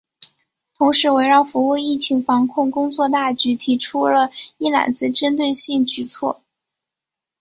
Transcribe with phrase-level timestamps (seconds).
[0.75, 6.41] 同时围绕服务疫情防控工作大局提出了“一揽子”针对性举措